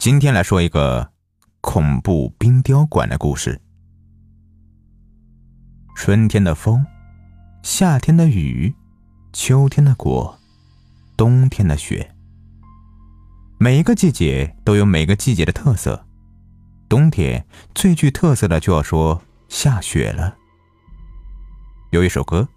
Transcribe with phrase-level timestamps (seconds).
[0.00, 1.10] 今天来说一个
[1.60, 3.60] 恐怖冰雕馆的故事。
[5.94, 6.86] 春天的风，
[7.62, 8.74] 夏天的雨，
[9.34, 10.38] 秋天的果，
[11.18, 12.14] 冬天的雪。
[13.58, 16.06] 每一个季节都有每个季节的特色。
[16.88, 17.44] 冬天
[17.74, 19.20] 最具特色的就要说
[19.50, 20.34] 下雪了。
[21.90, 22.48] 有一首歌。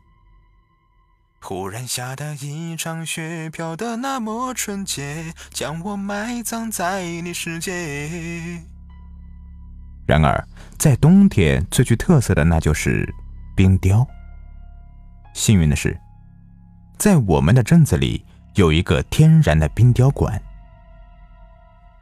[1.44, 8.62] 忽然下的一场雪，飘得那么纯洁，将我埋葬在你世界。
[10.08, 10.48] 然而，
[10.80, 13.14] 在冬天最具特色的那就是
[13.58, 14.08] 冰雕。
[15.34, 16.00] 幸运的是，
[16.98, 18.25] 在我们的镇子里
[18.55, 20.41] 有一个天然的冰雕馆。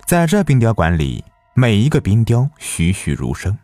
[0.06, 1.24] 在这冰雕馆里，
[1.56, 3.58] 每一个冰雕栩栩如生，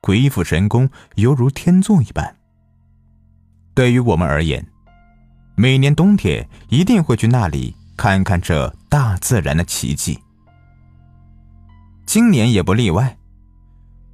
[0.00, 2.36] 鬼斧神工，犹如天作一般。
[3.74, 4.66] 对于我们而言，
[5.54, 10.18] 每年冬天一定会去那里看看这大自然的奇迹。
[12.06, 13.16] 今年也不例外，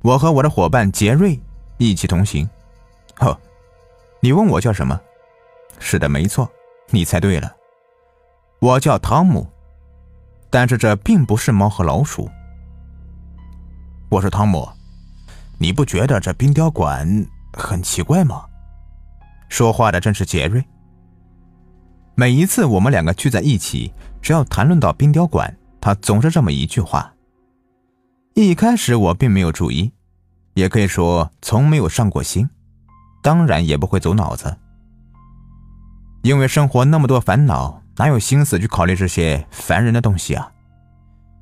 [0.02, 1.40] 我和我的伙伴杰瑞
[1.78, 2.48] 一起同行。
[3.20, 3.38] 哦，
[4.20, 5.00] 你问我叫什么？
[5.78, 6.50] 是的，没错，
[6.90, 7.54] 你猜对了，
[8.60, 9.46] 我叫汤姆。
[10.50, 12.30] 但是这并不是猫和老鼠。
[14.08, 14.68] 我说汤姆，
[15.58, 18.44] 你不觉得这冰雕馆很奇怪吗？
[19.48, 20.64] 说话的正是杰瑞。
[22.18, 27.12] 每一次我们两个聚在一起，只要谈论到冰雕馆，他总是这么一句话。
[28.32, 29.92] 一开始我并没有注意，
[30.54, 32.48] 也可以说从没有上过心，
[33.22, 34.56] 当然也不会走脑子，
[36.22, 40.50] 因为生活那么多烦恼，哪有心思去考虑这些烦人的东西啊？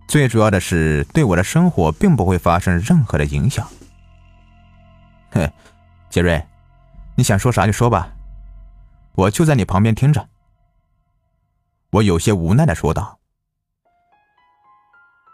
[0.09, 3.65] 最主要的是，对我的生活并不会发生任何的影响。
[5.31, 5.49] 哼，
[6.11, 6.45] 杰瑞，
[7.15, 8.13] 你想说啥就说吧，
[9.15, 10.29] 我就在你旁边听着。
[11.95, 13.21] 我有些无奈的说道：“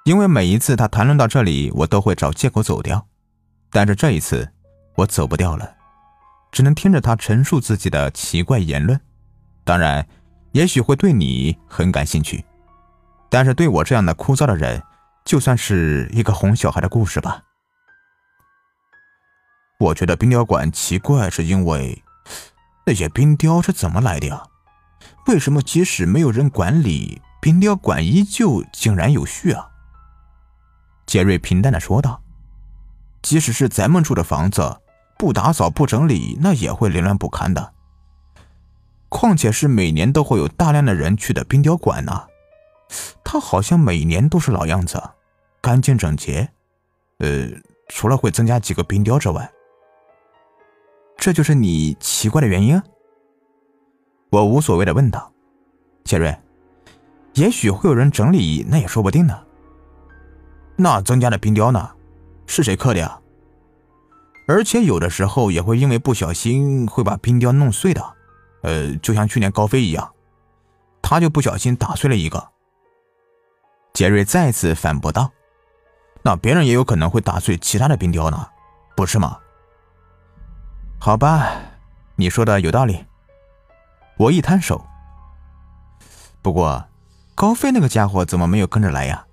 [0.04, 3.06] 因为每一次他谈论到这里，我都会找借口走掉，
[3.70, 4.52] 但是这一次
[4.96, 5.74] 我走不掉了，
[6.52, 9.00] 只能听着他陈述自己的奇怪言论。
[9.64, 10.06] 当然，
[10.52, 12.44] 也许会对你很感兴趣，
[13.30, 14.82] 但是对我这样的枯燥的人，
[15.24, 17.42] 就算是一个哄小孩的故事吧。
[19.78, 22.04] 我觉得冰雕馆奇怪，是因为
[22.84, 24.42] 那些冰雕是怎么来的呀？”
[25.26, 29.68] 为什么即使没有人管理，冰雕馆依旧井然有序啊？
[31.06, 32.22] 杰瑞平淡的说道
[33.22, 34.80] ：“即使是咱们住的房子，
[35.18, 37.72] 不打扫不整理，那也会凌乱不堪的。
[39.08, 42.26] 况且是每年都会有大量的人去的冰雕馆呢，
[43.22, 45.02] 它好像每年都是老样子，
[45.60, 46.48] 干净整洁。
[47.18, 47.48] 呃，
[47.88, 49.50] 除了会增加几个冰雕之外，
[51.16, 52.80] 这就是你奇怪的原因。”
[54.30, 55.32] 我无所谓的问道
[56.04, 56.36] ：“杰瑞，
[57.34, 59.36] 也许会有人整理，那也说不定呢。
[60.76, 61.90] 那增加的冰雕呢？
[62.46, 63.20] 是谁刻的呀？
[64.46, 68.02] 而且有的时候也会因为不小心会把冰雕弄碎的。
[68.62, 70.12] 呃，就像去年高飞一样，
[71.02, 72.48] 他就不小心打碎了一个。”
[73.92, 75.32] 杰瑞再次反驳道
[76.22, 78.48] ：“那别人也有可能会打碎其他的冰雕呢，
[78.94, 79.38] 不是吗？”
[81.00, 81.50] 好吧，
[82.14, 83.04] 你说的有道理。
[84.20, 84.84] 我一摊手。
[86.42, 86.84] 不过，
[87.34, 89.24] 高飞那个家伙怎么没有跟着来呀？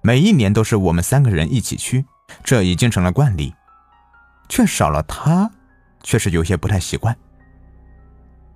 [0.00, 2.06] 每一年都是我们三个人一起去，
[2.42, 3.54] 这已经成了惯例，
[4.48, 5.50] 却少了他，
[6.02, 7.14] 确实有些不太习惯。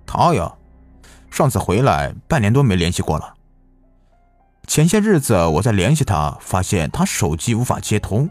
[0.07, 0.51] 他呀，
[1.29, 3.35] 上次回来半年多没联系过了。
[4.65, 8.27] 前些日子我在联系他，发现他手机无法接通，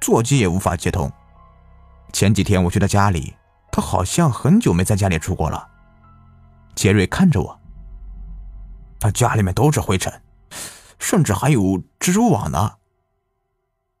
[0.00, 1.12] 座机也无法接通。
[2.10, 3.34] 前几天我去他家里。
[3.70, 5.68] 他好像很久没在家里住过了。
[6.74, 7.60] 杰瑞看着我，
[9.00, 10.22] 他家里面都是灰尘，
[10.98, 11.60] 甚至还有
[11.98, 12.74] 蜘蛛网呢。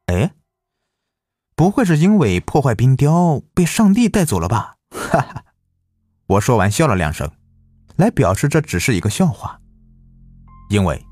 [0.06, 0.32] 哎，
[1.54, 4.76] 不会是因为破坏冰雕被上帝带走了吧？
[4.90, 5.44] 哈哈，
[6.26, 7.30] 我说完笑了两声，
[7.96, 9.60] 来表示这只是一个笑话。
[10.70, 11.04] 因为，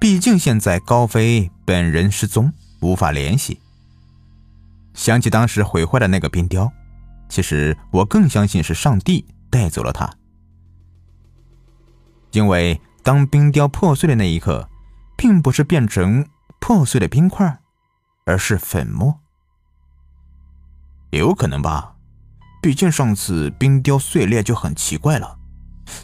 [0.00, 3.60] 毕竟现在高飞本人失踪，无法联系。
[4.94, 6.72] 想起当时毁坏的那个冰雕。
[7.28, 10.08] 其实我更相信是上帝带走了他，
[12.32, 14.68] 因为当冰雕破碎的那一刻，
[15.16, 16.26] 并不是变成
[16.60, 17.60] 破碎的冰块，
[18.26, 19.20] 而是粉末。
[21.10, 21.96] 有可能吧，
[22.62, 25.38] 毕竟上次冰雕碎裂就很奇怪了，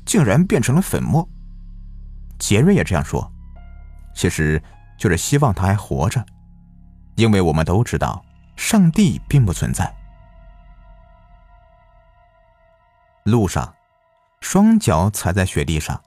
[0.04, 1.28] 竟然变成了粉末。
[2.38, 3.32] 杰瑞也这样说，
[4.14, 4.62] 其实
[4.98, 6.24] 就是希望他还活着，
[7.16, 8.24] 因为我们都知道
[8.56, 9.92] 上帝并不存在。
[13.24, 13.74] 路上，
[14.40, 16.00] 双脚踩在雪地上，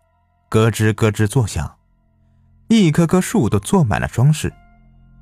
[0.49, 1.75] 咯吱咯吱作响。
[2.67, 4.51] 一棵棵树都做满了装饰，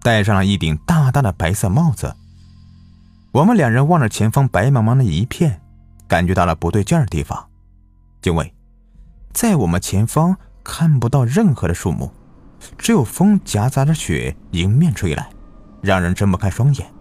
[0.01, 2.15] 戴上了一顶大大的白色帽子。
[3.33, 5.61] 我们两人望着前方白茫茫的一片，
[6.07, 7.49] 感觉到了不对劲儿的地方，
[8.23, 8.53] 因为，
[9.33, 12.11] 在我们前方看不到任何的树木，
[12.77, 15.29] 只有风夹杂着雪迎面吹来，
[15.81, 16.93] 让人睁不开双眼。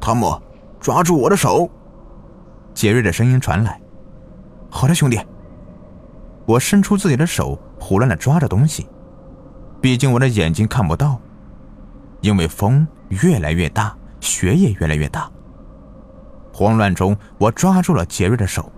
[0.00, 0.40] 汤姆，
[0.80, 1.70] 抓住我的手！
[2.74, 3.80] 杰瑞的声音传来。
[4.70, 5.20] 好的，兄弟。
[6.46, 8.88] 我伸出自己的手，胡乱的抓着东西，
[9.80, 11.20] 毕竟我的眼睛看不到，
[12.20, 13.96] 因为风越来越大。
[14.20, 15.28] 雪也越来越大。
[16.52, 18.70] 慌乱中，我抓住了杰瑞的手。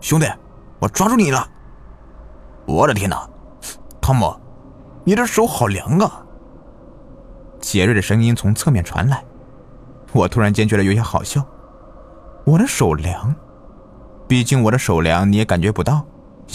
[0.00, 0.26] 兄弟，
[0.78, 1.44] 我抓住你了！
[2.64, 3.28] 我的天哪，
[4.00, 4.32] 汤姆，
[5.02, 6.24] 你的手好凉啊！
[7.58, 9.24] 杰瑞的声音从侧面传来。
[10.12, 11.44] 我突然间觉得有些好笑。
[12.44, 13.34] 我的手凉，
[14.28, 16.04] 毕竟我的手凉你也感觉不到，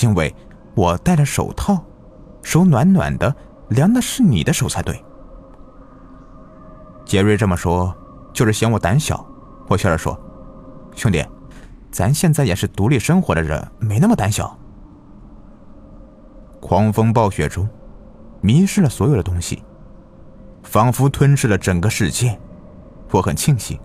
[0.02, 0.34] 因为
[0.76, 1.84] 我戴着手套，
[2.44, 3.36] 手暖暖的，
[3.70, 5.04] 凉的是你的手才对。
[7.06, 7.96] 杰瑞这么说，
[8.32, 9.26] 就是嫌我胆小。
[9.68, 10.20] 我笑着说
[10.96, 11.26] ：“兄弟，
[11.92, 14.56] 咱现在也是独立生活的人，没那么胆小。”
[16.62, 17.68] 狂风暴雪中，
[18.42, 19.64] 迷失了所有的东西，
[20.62, 22.40] 仿佛吞噬了整个世界。
[23.12, 23.80] 我很庆幸，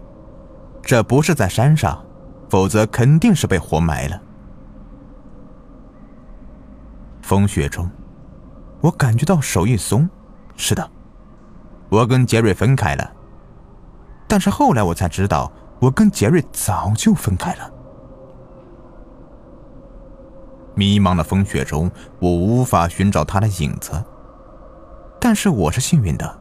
[0.85, 2.05] 这不是在山上，
[2.49, 4.21] 否则肯定是被活埋了。
[7.23, 7.91] 风雪中，
[8.81, 10.09] 我感觉到手一松，
[10.57, 10.91] 是的。
[11.89, 13.13] 我跟杰瑞分开了，
[14.27, 15.51] 但是后来我才知道，
[15.81, 17.71] 我跟杰瑞早就分开了。
[20.75, 24.05] 迷茫的风雪中，我无法寻找他的影子。
[25.21, 26.39] 但是我是幸运的，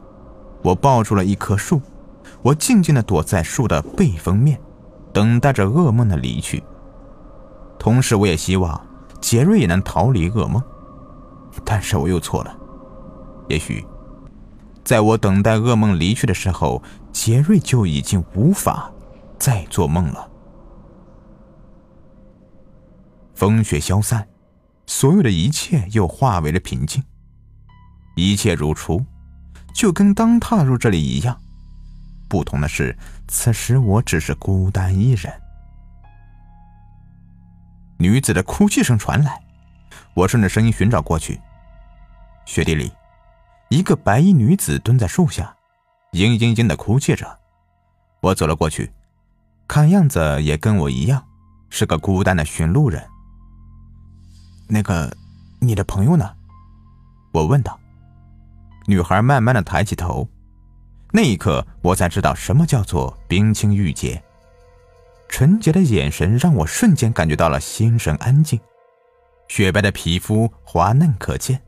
[0.62, 1.80] 我抱住了一棵树，
[2.44, 4.60] 我静静的躲在树的背风面，
[5.14, 6.62] 等待着噩梦的离去。
[7.78, 8.78] 同时，我也希望
[9.18, 10.62] 杰瑞也能逃离噩梦，
[11.64, 12.54] 但是我又错了，
[13.48, 13.82] 也许。
[14.84, 18.92] 在我等待噩梦离去的时候，杰瑞就已经无法
[19.38, 20.30] 再做梦了。
[23.34, 24.28] 风雪消散，
[24.86, 27.02] 所有的一切又化为了平静，
[28.16, 29.02] 一切如初，
[29.74, 31.40] 就跟刚踏入这里一样。
[32.28, 32.96] 不同的是，
[33.28, 35.32] 此时我只是孤单一人。
[37.98, 39.40] 女子的哭泣声传来，
[40.14, 41.40] 我顺着声音寻找过去，
[42.44, 42.92] 雪地里。
[43.70, 45.54] 一个白衣女子蹲在树下，
[46.12, 47.38] 嘤嘤嘤的哭泣着。
[48.20, 48.92] 我走了过去，
[49.66, 51.24] 看样子也跟我一样，
[51.70, 53.02] 是个孤单的寻路人。
[54.68, 55.14] 那个，
[55.60, 56.34] 你的朋友呢？
[57.32, 57.78] 我问道。
[58.86, 60.28] 女孩慢慢的抬起头，
[61.16, 64.20] 那一刻我才知道什么叫做冰清玉洁。
[65.28, 68.58] 纯洁的眼神让我瞬间感觉到了心神安静，
[69.46, 71.62] 雪白的皮肤滑嫩可见。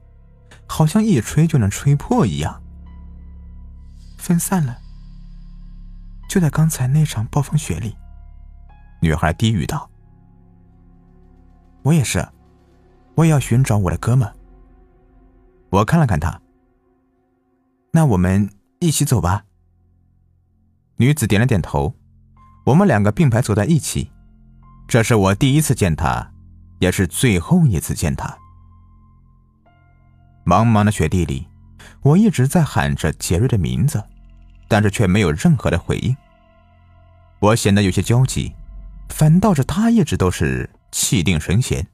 [0.66, 2.60] 好像一吹就能吹破一样。
[4.18, 4.76] 分散了，
[6.28, 7.96] 就在刚才那场暴风雪里。
[9.00, 9.88] 女孩低语道
[11.84, 12.26] ：“我也是，
[13.14, 14.28] 我也要寻找我的哥们。”
[15.70, 16.40] 我看了看他。
[17.92, 19.44] 那我们一起走吧。
[20.96, 21.94] 女子点了点头。
[22.66, 24.10] 我们两个并排走在一起。
[24.88, 26.32] 这是我第一次见他，
[26.80, 28.36] 也是最后一次见他。
[30.44, 31.46] 茫茫的雪地里，
[32.02, 34.02] 我一直在喊着杰瑞的名字，
[34.66, 36.16] 但是却没有任何的回应。
[37.38, 38.52] 我显得有些焦急，
[39.08, 41.86] 反倒是他一直都是气定神闲。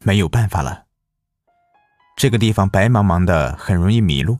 [0.00, 0.86] 没有办法了，
[2.16, 4.38] 这个地方白茫茫的，很容易迷路。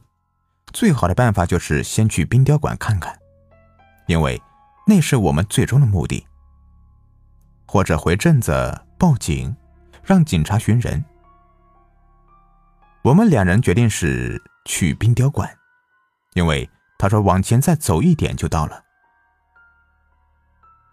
[0.73, 3.19] 最好的办法就是先去冰雕馆看看，
[4.07, 4.41] 因为
[4.87, 6.27] 那是我们最终的目的。
[7.67, 9.55] 或者回镇子报警，
[10.03, 11.05] 让警察寻人。
[13.03, 15.49] 我们两人决定是去冰雕馆，
[16.35, 18.83] 因为他说往前再走一点就到了。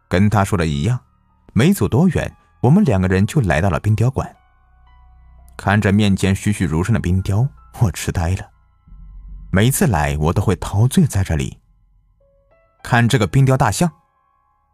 [0.08, 1.00] 跟他说的一样，
[1.54, 4.36] 没走多远，我们两个人就来到了冰雕馆。
[5.58, 7.48] 看着面前栩栩如生的冰雕，
[7.80, 8.55] 我痴呆了。
[9.56, 11.58] 每次来，我都会陶醉在这里。
[12.84, 13.90] 看这个冰雕大象，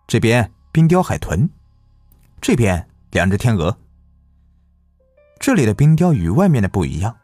[0.07, 1.47] 这边冰雕海豚，
[2.41, 3.77] 这边两只天鹅。
[5.39, 7.15] 这里的冰雕与外面的不一样。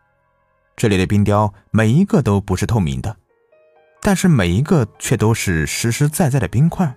[0.76, 3.18] 这里的冰雕每一个都不是透明的，
[4.04, 6.96] 但是每一个却都是实实在在的冰块。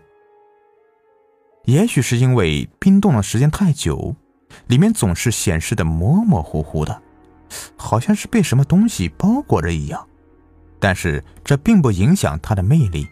[1.65, 4.15] 也许是因为冰冻的时间太久，
[4.67, 7.01] 里面总是显示的模模糊糊的，
[7.79, 10.07] 好像是被什么东西包裹着一样。
[10.81, 13.07] 但是这并不影响他的魅力。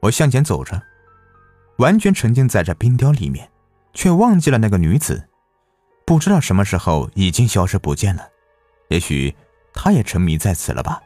[0.00, 0.80] 我向前走着，
[1.78, 3.50] 完全沉浸在这冰雕里面，
[3.92, 5.28] 却忘记了那个女子。
[6.06, 8.28] 不知道什么时候已经消失不见了。
[8.88, 9.36] 也许
[9.74, 11.02] 她也沉迷在此了吧。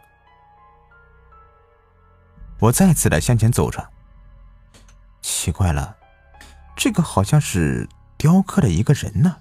[2.60, 3.84] 我再次的向前走着，
[5.20, 5.96] 奇怪了，
[6.76, 9.36] 这个好像是雕刻的一个人呢。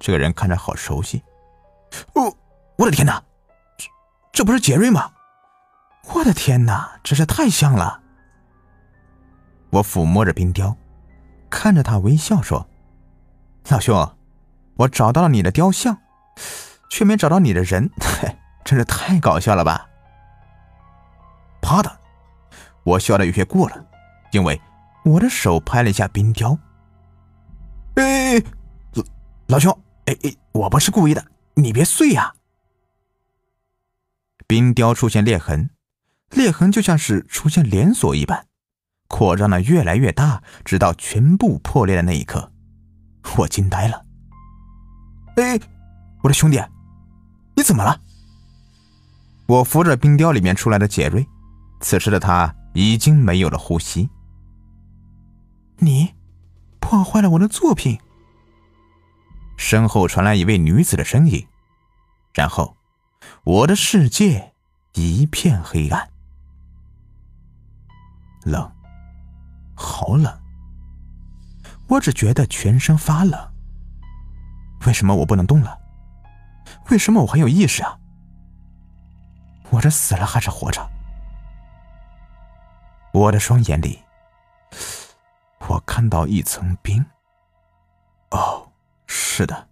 [0.00, 1.22] 这个人看着好熟悉。
[2.14, 2.36] 哦，
[2.76, 3.22] 我的天哪，
[4.34, 5.12] 这不是杰瑞吗？
[6.12, 8.02] 我的天哪，真是太像了！
[9.70, 10.76] 我抚摸着冰雕，
[11.48, 12.68] 看着他微笑说
[13.70, 14.16] ：“老兄，
[14.74, 15.96] 我找到了你的雕像，
[16.90, 19.88] 却没找到你的人，嘿，真是太搞笑了吧！”
[21.62, 22.00] 啪的，
[22.82, 23.86] 我笑的有些过了，
[24.32, 24.60] 因为
[25.04, 26.58] 我的手拍了一下冰雕。
[27.94, 28.42] 哎，
[28.94, 29.04] 老
[29.46, 29.72] 老兄，
[30.06, 31.24] 哎哎，我不是故意的，
[31.54, 32.34] 你别碎呀！
[34.46, 35.70] 冰雕出现裂痕。
[36.30, 38.46] 裂痕就像是出现连锁一般，
[39.08, 42.52] 扩张的越来越大，直到全部破裂的那一刻，
[43.38, 44.04] 我惊呆了。
[45.36, 45.58] 哎，
[46.22, 46.60] 我的兄弟，
[47.54, 48.00] 你怎么了？
[49.46, 51.24] 我扶着冰雕里面出来的杰瑞，
[51.80, 54.08] 此时的他已经没有了呼吸。
[55.78, 56.14] 你
[56.80, 57.98] 破坏了我的作品。
[59.56, 61.46] 身后传来一位女子的声音，
[62.32, 62.76] 然后
[63.44, 64.54] 我的世界
[64.94, 66.08] 一片黑暗。
[68.42, 68.70] 冷，
[69.74, 70.40] 好冷！
[71.88, 73.52] 我只觉得全身发冷。
[74.86, 75.78] 为什么我不能动了？
[76.90, 77.98] 为什么我还有意识啊？
[79.70, 80.90] 我这死了还是活着？
[83.12, 84.02] 我的双眼里，
[85.68, 87.04] 我看到一层冰。
[88.30, 88.72] 哦，
[89.06, 89.68] 是的，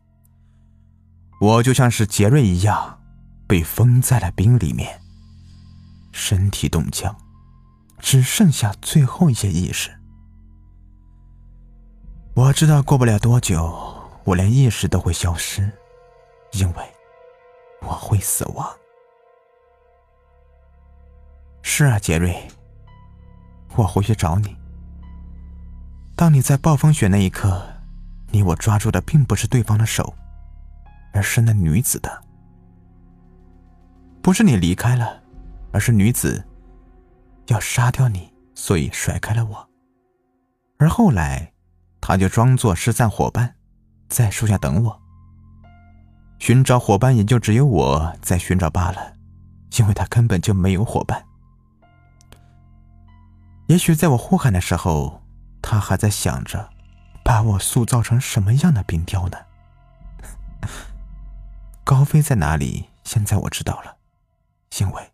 [1.40, 3.01] 我就像是杰瑞一样，
[3.52, 4.98] 被封在了冰里面，
[6.10, 7.14] 身体冻僵。
[7.98, 9.90] 只剩下最后一些意识。
[12.32, 13.94] 我知道过不了多久，
[14.24, 15.70] 我连意识都会消失，
[16.52, 16.76] 因为
[17.82, 18.66] 我会死亡。
[21.60, 22.34] 是啊，杰瑞，
[23.76, 24.56] 我回去找你。
[26.16, 27.62] 当你在暴风雪那一刻，
[28.30, 30.14] 你我抓住的并不是对方的手，
[31.12, 32.24] 而是那女子的。
[34.22, 35.20] 不是你离开了，
[35.72, 36.42] 而是女子。
[37.48, 39.68] 要杀掉你，所以甩开了我。
[40.78, 41.52] 而后来，
[42.00, 43.56] 他就装作失散伙伴，
[44.08, 45.02] 在树下等我。
[46.38, 49.14] 寻找伙伴也就只有我在寻找罢了，
[49.78, 51.24] 因为他根本就没有伙伴。
[53.66, 55.20] 也许在我呼喊的时候，
[55.60, 56.70] 他还在想着，
[57.24, 59.38] 把我塑造成什么样的冰雕呢？
[61.82, 62.88] 高飞在哪里？
[63.04, 63.96] 现在我知道了，
[64.78, 65.12] 因为。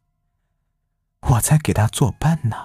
[1.31, 2.57] 我在给他作伴呢。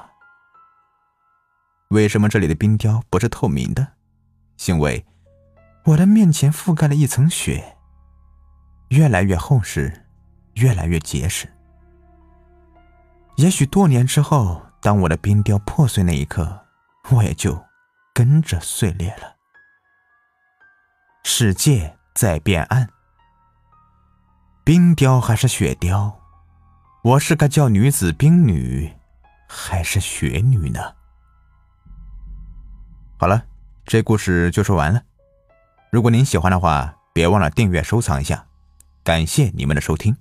[1.90, 3.94] 为什么这里的冰雕不是透明的？
[4.68, 5.06] 因为
[5.86, 7.78] 我的面前覆盖了一层雪，
[8.90, 10.06] 越来越厚实，
[10.54, 11.52] 越来越结实。
[13.38, 16.68] 也许多年之后，当我的冰雕破碎那一刻，
[17.10, 17.66] 我也就
[18.14, 19.36] 跟着碎裂了。
[21.24, 22.90] 世界在变暗，
[24.64, 26.23] 冰雕还是雪雕？
[27.04, 28.90] 我是该叫女子冰女，
[29.46, 30.80] 还是雪女呢？
[33.18, 33.44] 好了，
[33.84, 35.02] 这故事就说完了。
[35.92, 38.46] 如果您喜欢的话，别忘了订阅、收藏一下。
[39.04, 40.16] 感谢你们的收听。